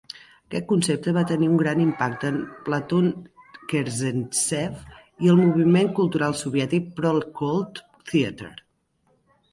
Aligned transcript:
Aquest 0.49 0.63
concepte 0.69 1.11
va 1.17 1.23
tenir 1.31 1.49
un 1.55 1.59
gran 1.61 1.81
impacte 1.83 2.31
en 2.35 2.39
Platon 2.69 3.11
Kerzhentsev 3.73 4.81
i 5.27 5.33
el 5.35 5.39
moviment 5.43 5.93
cultural 6.01 6.37
soviètic 6.43 6.89
Proletcult 7.03 7.87
Theatre. 8.13 8.55